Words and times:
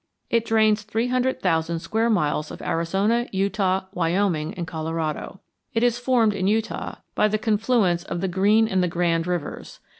It 0.31 0.45
drains 0.45 0.81
three 0.81 1.09
hundred 1.09 1.43
thousand 1.43 1.77
square 1.77 2.09
miles 2.09 2.49
of 2.49 2.59
Arizona, 2.63 3.27
Utah, 3.31 3.81
Wyoming, 3.93 4.51
and 4.55 4.65
Colorado. 4.65 5.41
It 5.75 5.83
is 5.83 5.99
formed 5.99 6.33
in 6.33 6.47
Utah 6.47 6.95
by 7.13 7.27
the 7.27 7.37
confluence 7.37 8.03
of 8.05 8.19
the 8.19 8.27
Green 8.27 8.67
and 8.67 8.81
the 8.81 8.87
Grand 8.87 9.27
Rivers. 9.27 9.79